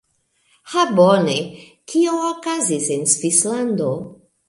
[0.71, 1.35] Ha bone.
[1.93, 3.97] Kio okazis en Svislando?